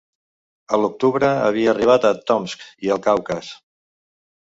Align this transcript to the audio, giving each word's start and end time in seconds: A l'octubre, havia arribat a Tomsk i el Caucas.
A 0.77 0.79
l'octubre, 0.83 1.29
havia 1.51 1.69
arribat 1.75 2.09
a 2.11 2.13
Tomsk 2.33 2.67
i 2.89 2.95
el 2.97 3.07
Caucas. 3.11 3.55